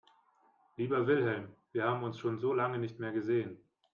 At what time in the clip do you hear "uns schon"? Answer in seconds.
2.01-2.39